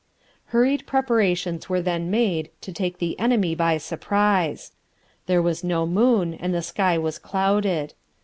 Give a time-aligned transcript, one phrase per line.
[0.45, 4.71] Hurried preparations were then made to take the enemy by surprise.
[5.27, 7.93] There was no moon and the sky was clouded.